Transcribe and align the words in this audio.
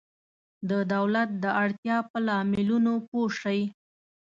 د 0.69 0.71
دولت 0.93 1.29
د 1.43 1.45
اړتیا 1.63 1.97
په 2.09 2.17
لاملونو 2.27 2.93
پوه 3.07 3.27
شئ. 3.39 3.61